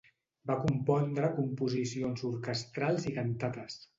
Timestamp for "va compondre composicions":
0.51-2.25